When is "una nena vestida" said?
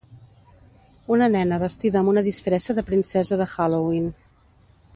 1.17-2.01